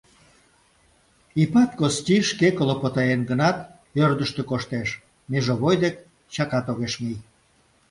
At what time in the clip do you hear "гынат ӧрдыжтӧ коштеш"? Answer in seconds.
3.29-4.89